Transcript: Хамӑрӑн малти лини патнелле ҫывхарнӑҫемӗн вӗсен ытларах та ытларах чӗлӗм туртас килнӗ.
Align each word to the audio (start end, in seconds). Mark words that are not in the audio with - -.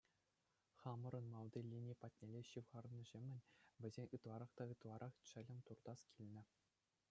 Хамӑрӑн 0.79 1.25
малти 1.33 1.59
лини 1.71 1.95
патнелле 2.05 2.41
ҫывхарнӑҫемӗн 2.51 3.39
вӗсен 3.85 4.07
ытларах 4.19 4.51
та 4.61 4.67
ытларах 4.75 5.13
чӗлӗм 5.33 5.59
туртас 5.69 5.99
килнӗ. 6.17 6.43